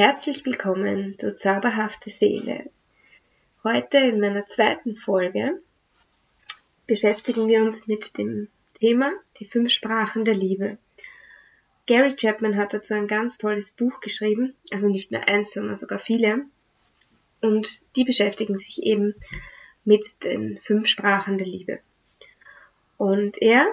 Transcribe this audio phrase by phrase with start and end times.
[0.00, 2.70] Herzlich willkommen, du zauberhafte Seele.
[3.64, 5.60] Heute in meiner zweiten Folge
[6.86, 8.46] beschäftigen wir uns mit dem
[8.78, 9.10] Thema
[9.40, 10.78] die fünf Sprachen der Liebe.
[11.86, 15.98] Gary Chapman hat dazu ein ganz tolles Buch geschrieben, also nicht nur eins, sondern sogar
[15.98, 16.44] viele.
[17.40, 19.16] Und die beschäftigen sich eben
[19.84, 21.80] mit den fünf Sprachen der Liebe.
[22.98, 23.66] Und er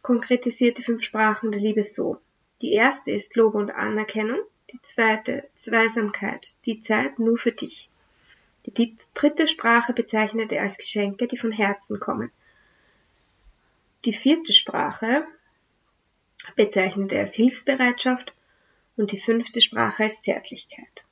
[0.00, 2.18] konkretisiert die fünf Sprachen der Liebe so.
[2.62, 4.40] Die erste ist Lob und Anerkennung,
[4.72, 7.88] die zweite Zweisamkeit, die Zeit nur für dich.
[8.66, 12.30] Die dritte Sprache bezeichnet er als Geschenke, die von Herzen kommen.
[14.04, 15.26] Die vierte Sprache
[16.54, 18.32] bezeichnet er als Hilfsbereitschaft
[18.96, 21.04] und die fünfte Sprache als Zärtlichkeit.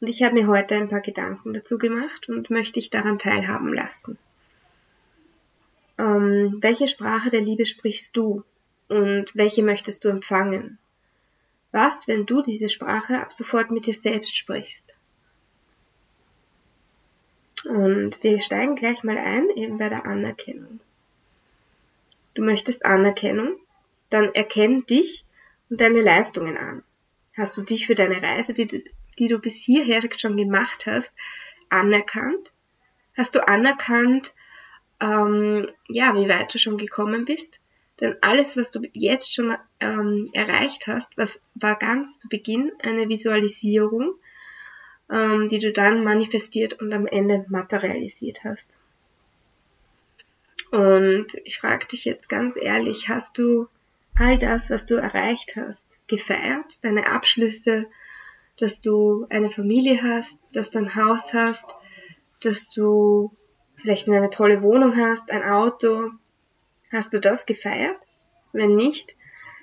[0.00, 3.72] Und ich habe mir heute ein paar Gedanken dazu gemacht und möchte dich daran teilhaben
[3.72, 4.18] lassen.
[5.98, 8.42] Ähm, welche Sprache der Liebe sprichst du
[8.88, 10.78] und welche möchtest du empfangen?
[11.72, 14.94] Was, wenn du diese Sprache ab sofort mit dir selbst sprichst?
[17.64, 20.80] Und wir steigen gleich mal ein, eben bei der Anerkennung.
[22.34, 23.56] Du möchtest Anerkennung,
[24.10, 25.24] dann erkenn dich
[25.70, 26.82] und deine Leistungen an.
[27.36, 28.78] Hast du dich für deine Reise, die du,
[29.18, 31.10] die du bis hierher schon gemacht hast,
[31.70, 32.52] anerkannt?
[33.16, 34.34] Hast du anerkannt,
[35.00, 37.60] ähm, ja, wie weit du schon gekommen bist?
[38.00, 43.08] Denn alles, was du jetzt schon ähm, erreicht hast, was war ganz zu Beginn eine
[43.08, 44.14] Visualisierung,
[45.10, 48.78] ähm, die du dann manifestiert und am Ende materialisiert hast.
[50.70, 53.68] Und ich frage dich jetzt ganz ehrlich, hast du
[54.14, 57.86] all das, was du erreicht hast, gefeiert, deine Abschlüsse,
[58.58, 61.74] dass du eine Familie hast, dass du ein Haus hast,
[62.40, 63.36] dass du
[63.76, 66.10] vielleicht eine tolle Wohnung hast, ein Auto,
[66.92, 67.98] Hast du das gefeiert?
[68.52, 69.16] Wenn nicht,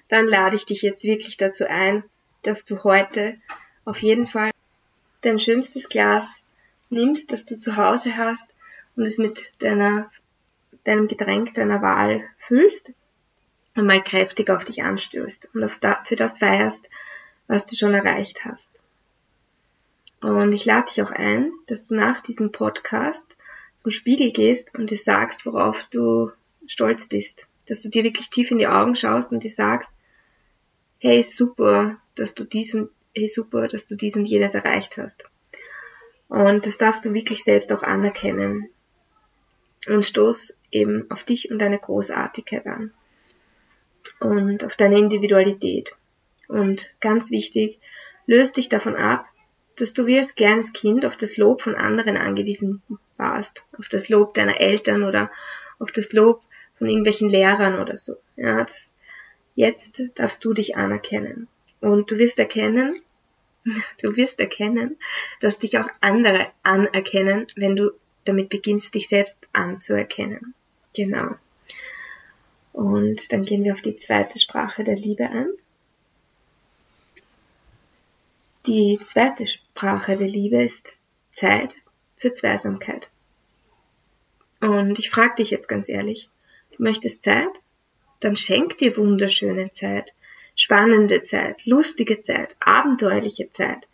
[0.08, 2.04] dann lade ich dich jetzt wirklich dazu ein,
[2.42, 3.38] dass du heute
[3.86, 4.52] auf jeden Fall
[5.22, 6.44] dein schönstes Glas
[6.90, 8.56] nimmst, das du zu Hause hast
[8.96, 10.12] und es mit deiner,
[10.84, 12.94] deinem Getränk deiner Wahl füllst
[13.76, 16.90] und mal kräftig auf dich anstößt und da, für das feierst,
[17.48, 18.82] was du schon erreicht hast.
[20.22, 23.38] Und ich lade dich auch ein, dass du nach diesem Podcast
[23.76, 26.32] zum Spiegel gehst und dir sagst, worauf du
[26.70, 29.92] stolz bist, dass du dir wirklich tief in die Augen schaust und dir sagst,
[31.00, 35.26] hey, super, dass du diesen, hey, super, dass du diesen jenes erreicht hast.
[36.28, 38.70] Und das darfst du wirklich selbst auch anerkennen.
[39.88, 42.94] Und stoß eben auf dich und deine Großartigkeit an.
[44.20, 45.96] Und auf deine Individualität.
[46.48, 47.80] Und ganz wichtig,
[48.28, 49.26] löst dich davon ab,
[49.78, 52.84] dass du wie als kleines Kind auf das Lob von anderen angewiesen
[53.18, 53.64] warst.
[53.78, 55.32] Auf das Lob deiner Eltern oder
[55.80, 56.44] auf das Lob
[56.80, 58.16] von irgendwelchen Lehrern oder so.
[58.36, 58.92] Ja, das,
[59.54, 61.48] jetzt darfst du dich anerkennen.
[61.82, 63.00] Und du wirst erkennen,
[64.02, 64.98] du wirst erkennen,
[65.42, 67.92] dass dich auch andere anerkennen, wenn du
[68.26, 70.56] damit beginnst, dich selbst anzuerkennen.
[70.96, 71.36] Genau.
[72.74, 75.50] Und dann gehen wir auf die zweite Sprache der Liebe ein.
[78.66, 81.00] Die zweite Sprache der Liebe ist
[81.34, 81.78] Zeit
[82.18, 83.10] für Zweisamkeit.
[84.62, 86.30] Und ich frage dich jetzt ganz ehrlich,
[86.80, 87.62] möchtest Zeit?
[88.20, 90.14] Dann schenk dir wunderschöne Zeit,
[90.56, 93.88] spannende Zeit, lustige Zeit, abenteuerliche Zeit,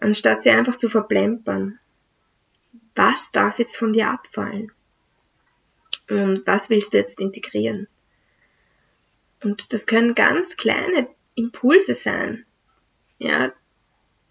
[0.00, 1.78] anstatt sie einfach zu verplempern.
[2.94, 4.72] Was darf jetzt von dir abfallen?
[6.08, 7.88] Und was willst du jetzt integrieren?
[9.42, 12.44] Und das können ganz kleine Impulse sein.
[13.18, 13.52] Ja,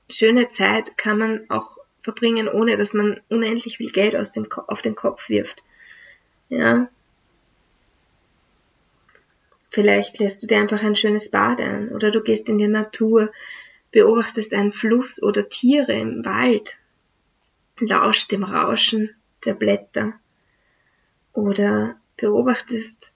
[0.09, 4.81] schöne Zeit kann man auch verbringen, ohne dass man unendlich viel Geld aus dem, auf
[4.81, 5.63] den Kopf wirft.
[6.49, 6.89] Ja,
[9.73, 13.31] Vielleicht lässt du dir einfach ein schönes Bad ein oder du gehst in die Natur,
[13.91, 16.77] beobachtest einen Fluss oder Tiere im Wald,
[17.79, 19.15] lauscht dem Rauschen
[19.45, 20.13] der Blätter
[21.33, 23.11] oder beobachtest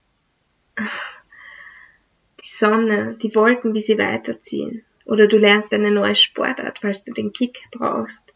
[2.43, 4.83] die Sonne, die Wolken, wie sie weiterziehen.
[5.05, 8.33] Oder du lernst eine neue Sportart, falls du den Kick brauchst.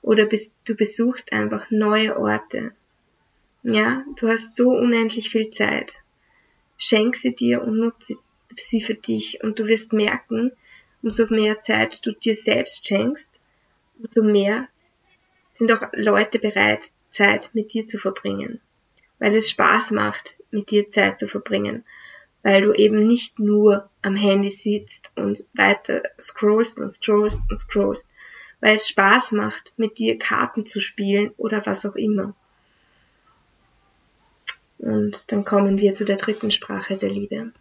[0.00, 2.72] Oder du besuchst einfach neue Orte.
[3.64, 6.02] Ja, du hast so unendlich viel Zeit.
[6.78, 8.16] Schenk sie dir und nutze
[8.56, 10.52] sie für dich und du wirst merken,
[11.02, 13.40] umso mehr Zeit du dir selbst schenkst,
[13.98, 14.68] umso mehr
[15.52, 18.60] sind auch Leute bereit, Zeit mit dir zu verbringen.
[19.18, 21.84] Weil es Spaß macht, mit dir Zeit zu verbringen.
[22.44, 28.06] Weil du eben nicht nur am Handy sitzt und weiter scrollst und scrollst und scrollst.
[28.60, 32.34] weil es Spaß macht, mit dir Karten zu spielen oder was auch immer.
[34.78, 37.52] Und dann kommen wir zu der dritten Sprache der Liebe.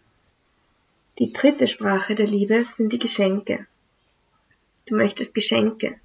[1.20, 3.66] Die dritte Sprache der Liebe sind die Geschenke.
[4.86, 6.00] Du möchtest Geschenke.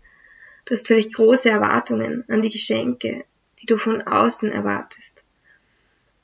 [0.65, 3.25] Du hast vielleicht große Erwartungen an die Geschenke,
[3.61, 5.25] die du von außen erwartest.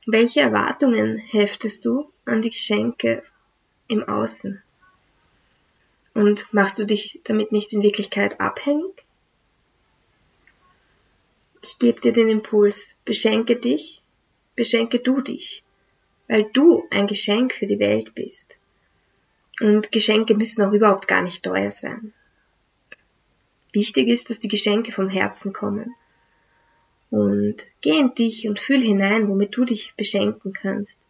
[0.06, 3.22] Welche Erwartungen heftest du an die Geschenke
[3.88, 4.62] im Außen?
[6.14, 9.04] Und machst du dich damit nicht in Wirklichkeit abhängig?
[11.60, 14.02] Ich gebe dir den Impuls, beschenke dich,
[14.58, 15.62] beschenke du dich,
[16.26, 18.58] weil du ein Geschenk für die Welt bist.
[19.60, 22.12] Und Geschenke müssen auch überhaupt gar nicht teuer sein.
[23.72, 25.94] Wichtig ist, dass die Geschenke vom Herzen kommen.
[27.10, 31.00] Und geh in dich und fühl hinein, womit du dich beschenken kannst.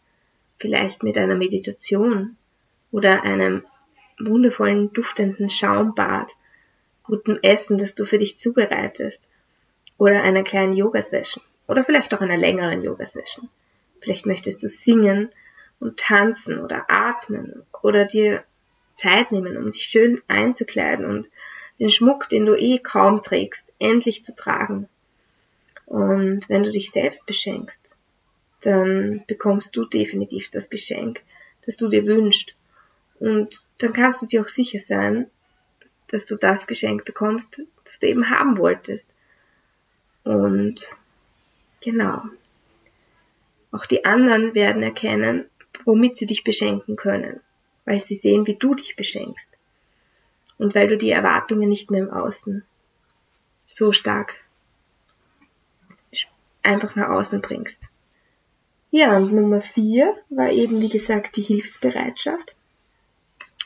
[0.59, 2.37] Vielleicht mit einer Meditation
[2.91, 3.65] oder einem
[4.19, 6.33] wundervollen, duftenden Schaumbad,
[7.03, 9.23] gutem Essen, das du für dich zubereitest,
[9.97, 13.49] oder einer kleinen Yoga-Session, oder vielleicht auch einer längeren Yoga-Session.
[14.01, 15.31] Vielleicht möchtest du singen
[15.79, 18.43] und tanzen oder atmen oder dir
[18.95, 21.31] Zeit nehmen, um dich schön einzukleiden und
[21.79, 24.89] den Schmuck, den du eh kaum trägst, endlich zu tragen.
[25.87, 27.97] Und wenn du dich selbst beschenkst,
[28.63, 31.23] dann bekommst du definitiv das Geschenk,
[31.65, 32.57] das du dir wünschst.
[33.21, 35.31] Und dann kannst du dir auch sicher sein,
[36.09, 39.15] dass du das Geschenk bekommst, das du eben haben wolltest.
[40.25, 40.97] Und
[41.81, 42.23] genau.
[43.71, 45.49] Auch die anderen werden erkennen,
[45.85, 47.41] womit sie dich beschenken können,
[47.85, 49.49] weil sie sehen, wie du dich beschenkst.
[50.59, 52.65] Und weil du die Erwartungen nicht mehr im Außen
[53.67, 54.37] so stark
[56.69, 57.89] einfach nach außen bringst.
[58.91, 62.55] Ja, und Nummer vier war eben, wie gesagt, die Hilfsbereitschaft.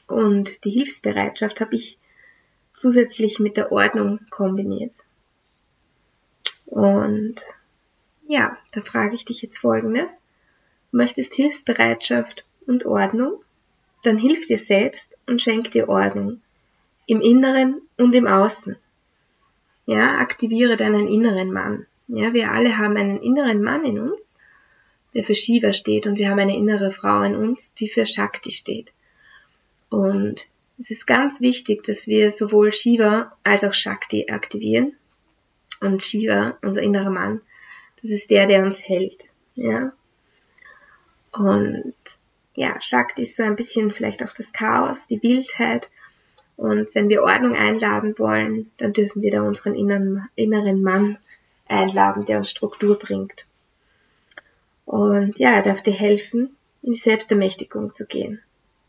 [0.06, 1.98] Und die Hilfsbereitschaft habe ich
[2.74, 4.98] zusätzlich mit der Ordnung kombiniert.
[6.66, 7.36] Und
[8.26, 10.10] ja, da frage ich dich jetzt Folgendes.
[10.90, 13.42] Möchtest Hilfsbereitschaft und Ordnung?
[14.02, 16.40] Dann hilf dir selbst und schenk dir Ordnung.
[17.06, 18.76] Im Inneren und im Außen.
[19.86, 21.86] Ja, aktiviere deinen inneren Mann.
[22.08, 24.28] Ja, wir alle haben einen inneren Mann in uns,
[25.14, 28.50] der für Shiva steht und wir haben eine innere Frau in uns, die für Shakti
[28.50, 28.92] steht.
[29.88, 30.46] Und
[30.78, 34.94] es ist ganz wichtig, dass wir sowohl Shiva als auch Shakti aktivieren.
[35.80, 37.40] Und Shiva, unser innerer Mann,
[38.02, 39.30] das ist der, der uns hält.
[39.54, 39.92] Ja.
[41.32, 41.94] Und
[42.54, 45.90] ja, Shakti ist so ein bisschen vielleicht auch das Chaos, die Wildheit.
[46.56, 51.18] Und wenn wir Ordnung einladen wollen, dann dürfen wir da unseren inneren, inneren Mann
[51.66, 53.46] einladen, der uns Struktur bringt.
[54.84, 58.42] Und ja, er darf dir helfen, in die Selbstermächtigung zu gehen.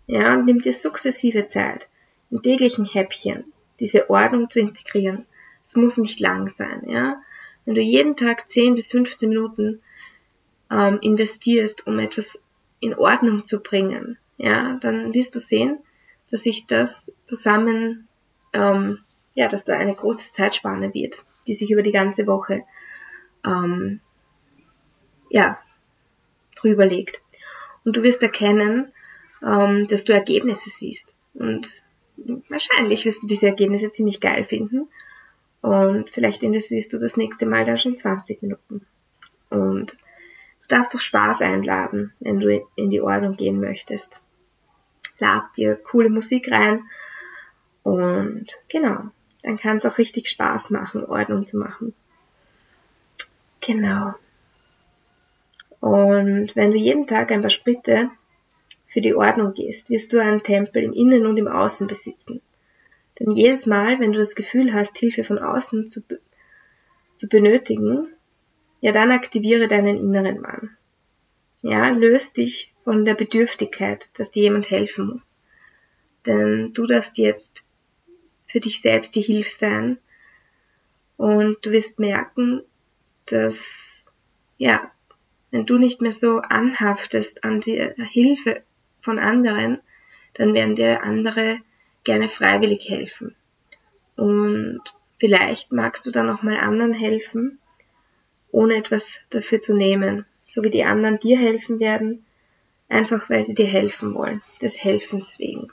[0.07, 1.87] Ja, und nimm dir sukzessive Zeit,
[2.29, 3.45] in täglichen Häppchen,
[3.79, 5.25] diese Ordnung zu integrieren.
[5.63, 7.21] Es muss nicht lang sein, ja.
[7.65, 9.81] Wenn du jeden Tag 10 bis 15 Minuten
[10.69, 12.41] ähm, investierst, um etwas
[12.79, 15.79] in Ordnung zu bringen, ja, dann wirst du sehen,
[16.29, 18.07] dass sich das zusammen,
[18.53, 18.99] ähm,
[19.35, 22.63] ja, dass da eine große Zeitspanne wird, die sich über die ganze Woche,
[23.45, 23.99] ähm,
[25.29, 25.59] ja,
[26.55, 27.21] drüber legt.
[27.85, 28.91] Und du wirst erkennen,
[29.43, 31.15] ähm, dass du Ergebnisse siehst.
[31.33, 31.83] Und
[32.49, 34.87] wahrscheinlich wirst du diese Ergebnisse ziemlich geil finden.
[35.63, 38.85] Und vielleicht investierst du das nächste Mal dann schon 20 Minuten.
[39.49, 44.21] Und du darfst doch Spaß einladen, wenn du in die Ordnung gehen möchtest.
[45.19, 46.83] Lad dir coole Musik rein.
[47.81, 49.05] Und genau,
[49.41, 51.93] dann kann es auch richtig Spaß machen, Ordnung zu machen.
[53.61, 54.15] Genau.
[55.79, 58.09] Und wenn du jeden Tag ein paar Schritte
[58.87, 62.41] für die Ordnung gehst, wirst du einen Tempel im Innen und im Außen besitzen.
[63.19, 66.01] Denn jedes Mal, wenn du das Gefühl hast, Hilfe von außen zu,
[67.15, 68.07] zu benötigen,
[68.81, 70.77] ja, dann aktiviere deinen inneren Mann.
[71.61, 75.37] Ja, löst dich von der Bedürftigkeit, dass dir jemand helfen muss.
[76.25, 77.63] Denn du darfst jetzt
[78.47, 79.97] für dich selbst die Hilfe sein
[81.17, 82.63] und du wirst merken,
[83.25, 84.03] dass,
[84.57, 84.91] ja,
[85.51, 88.63] wenn du nicht mehr so anhaftest an die Hilfe
[89.01, 89.79] von anderen,
[90.33, 91.59] dann werden dir andere
[92.03, 93.35] gerne freiwillig helfen.
[94.15, 94.81] Und
[95.19, 97.59] vielleicht magst du dann auch mal anderen helfen,
[98.51, 102.25] ohne etwas dafür zu nehmen, so wie die anderen dir helfen werden,
[102.89, 105.67] einfach weil sie dir helfen wollen, des Helfens wegen.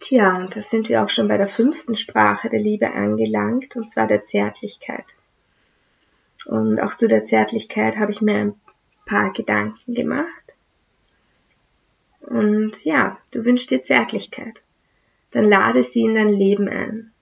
[0.00, 3.88] Tja, und da sind wir auch schon bei der fünften Sprache der Liebe angelangt, und
[3.88, 5.16] zwar der Zärtlichkeit.
[6.44, 8.60] Und auch zu der Zärtlichkeit habe ich mir ein
[9.04, 10.55] paar Gedanken gemacht.
[12.26, 14.62] Und ja, du wünschst dir Zärtlichkeit.
[15.30, 17.12] dann lade sie in dein Leben ein.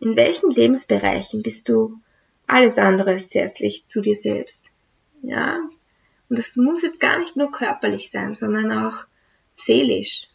[0.00, 2.00] In welchen Lebensbereichen bist du
[2.46, 4.72] alles andere als zärtlich zu dir selbst?
[5.22, 5.60] Ja?
[6.28, 9.04] Und das muss jetzt gar nicht nur körperlich sein, sondern auch
[9.54, 10.28] seelisch.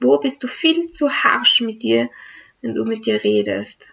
[0.00, 2.08] Wo bist du viel zu harsch mit dir,
[2.62, 3.88] wenn du mit dir redest?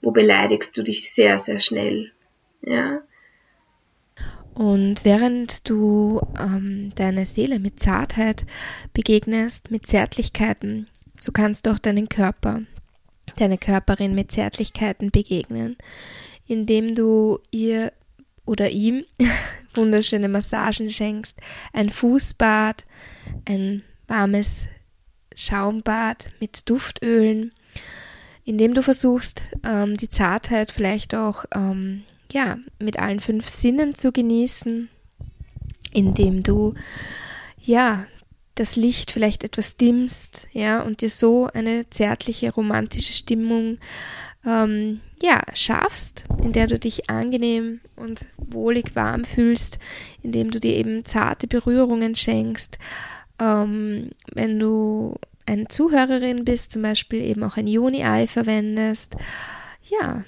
[0.00, 2.12] Wo beleidigst du dich sehr, sehr schnell?
[2.62, 3.02] Ja?
[4.56, 8.46] Und während du ähm, deine Seele mit Zartheit
[8.94, 10.86] begegnest, mit Zärtlichkeiten,
[11.20, 12.62] so kannst du auch deinen Körper,
[13.36, 15.76] deine Körperin mit Zärtlichkeiten begegnen,
[16.46, 17.92] indem du ihr
[18.46, 19.04] oder ihm
[19.74, 21.38] wunderschöne Massagen schenkst,
[21.74, 22.86] ein Fußbad,
[23.44, 24.68] ein warmes
[25.34, 27.52] Schaumbad mit Duftölen,
[28.46, 34.12] indem du versuchst, ähm, die Zartheit vielleicht auch ähm, ja, mit allen fünf Sinnen zu
[34.12, 34.88] genießen,
[35.92, 36.74] indem du
[37.60, 38.06] ja
[38.54, 43.78] das Licht vielleicht etwas dimmst, ja, und dir so eine zärtliche, romantische Stimmung
[44.46, 49.78] ähm, ja, schaffst, in der du dich angenehm und wohlig warm fühlst,
[50.22, 52.78] indem du dir eben zarte Berührungen schenkst.
[53.38, 59.16] Ähm, wenn du eine Zuhörerin bist, zum Beispiel eben auch ein Juni-Ei verwendest,
[59.88, 60.24] ja,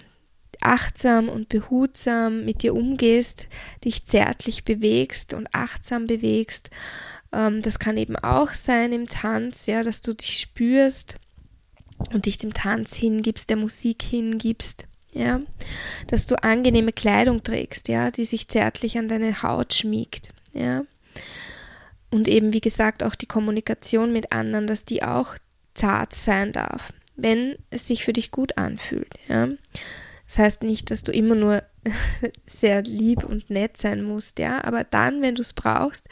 [0.60, 3.48] achtsam und behutsam mit dir umgehst,
[3.84, 6.70] dich zärtlich bewegst und achtsam bewegst.
[7.32, 11.16] Ähm, das kann eben auch sein im Tanz, ja, dass du dich spürst
[12.12, 15.40] und dich dem Tanz hingibst, der Musik hingibst, ja,
[16.06, 20.84] dass du angenehme Kleidung trägst, ja, die sich zärtlich an deine Haut schmiegt, ja.
[22.10, 25.34] Und eben, wie gesagt, auch die Kommunikation mit anderen, dass die auch
[25.74, 29.48] zart sein darf, wenn es sich für dich gut anfühlt, ja.
[30.28, 31.62] Das heißt nicht, dass du immer nur
[32.46, 36.08] sehr lieb und nett sein musst, ja, aber dann, wenn du es brauchst,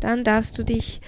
[0.00, 1.00] dann darfst du dich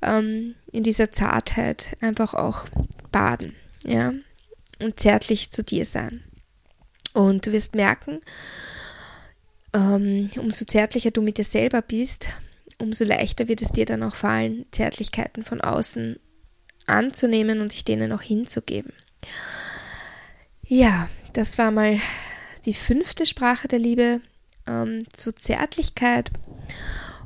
[0.00, 2.66] ähm, in dieser Zartheit einfach auch
[3.10, 3.54] baden,
[3.84, 4.14] ja,
[4.80, 6.22] und zärtlich zu dir sein.
[7.12, 8.20] Und du wirst merken,
[9.72, 12.28] ähm, umso zärtlicher du mit dir selber bist,
[12.78, 16.18] umso leichter wird es dir dann auch fallen, Zärtlichkeiten von außen
[16.86, 18.92] anzunehmen und dich denen auch hinzugeben.
[20.66, 22.00] Ja, das war mal
[22.64, 24.20] die fünfte Sprache der Liebe
[24.66, 26.30] ähm, zur Zärtlichkeit.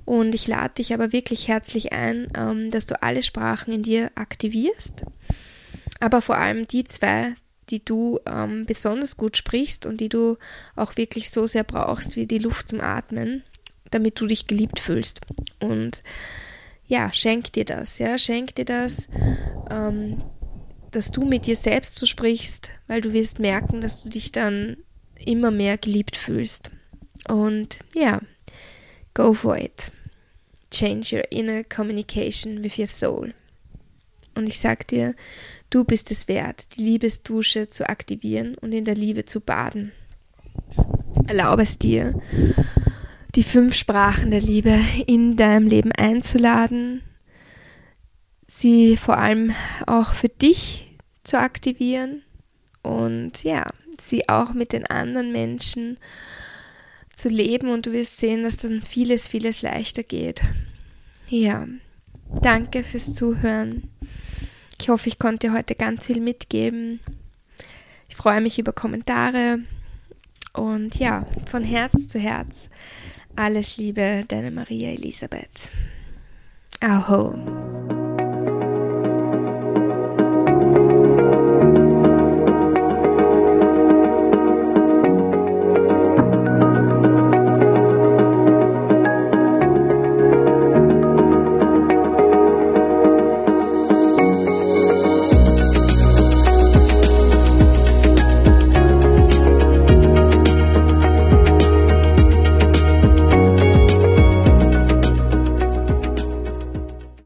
[0.04, 4.10] Und ich lade dich aber wirklich herzlich ein, ähm, dass du alle Sprachen in dir
[4.14, 5.04] aktivierst.
[6.00, 7.34] Aber vor allem die zwei,
[7.68, 10.38] die du ähm, besonders gut sprichst und die du
[10.74, 13.42] auch wirklich so sehr brauchst wie die Luft zum Atmen,
[13.90, 15.20] damit du dich geliebt fühlst.
[15.60, 16.02] Und
[16.86, 19.08] ja, schenk dir das, ja, schenk dir das.
[19.70, 20.22] Ähm,
[20.98, 24.78] dass du mit dir selbst so sprichst, weil du wirst merken, dass du dich dann
[25.14, 26.72] immer mehr geliebt fühlst.
[27.28, 28.20] Und ja,
[29.14, 29.92] go for it.
[30.72, 33.32] Change your inner communication with your soul.
[34.34, 35.14] Und ich sag dir,
[35.70, 39.92] du bist es wert, die Liebesdusche zu aktivieren und in der Liebe zu baden.
[41.28, 42.20] Erlaube es dir,
[43.36, 47.02] die fünf Sprachen der Liebe in deinem Leben einzuladen
[48.48, 49.52] sie vor allem
[49.86, 50.87] auch für dich
[51.28, 52.22] zu aktivieren
[52.82, 53.66] und ja,
[54.00, 55.98] sie auch mit den anderen Menschen
[57.12, 60.40] zu leben und du wirst sehen, dass dann vieles, vieles leichter geht.
[61.28, 61.66] Ja,
[62.42, 63.90] danke fürs Zuhören.
[64.80, 67.00] Ich hoffe, ich konnte heute ganz viel mitgeben.
[68.08, 69.58] Ich freue mich über Kommentare
[70.54, 72.70] und ja, von Herz zu Herz.
[73.36, 75.70] Alles Liebe, deine Maria Elisabeth.
[76.80, 77.97] Aho.